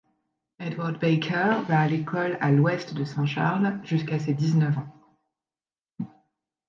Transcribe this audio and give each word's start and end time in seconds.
Edward 0.59 0.97
Baker 0.99 1.59
va 1.67 1.81
à 1.81 1.87
l'école 1.87 2.35
à 2.41 2.49
l'ouest 2.49 2.95
de 2.95 3.03
Saint-Charles 3.03 3.79
jusqu'à 3.85 4.17
ses 4.17 4.33
dix-neuf 4.33 4.75
ans. 4.79 6.07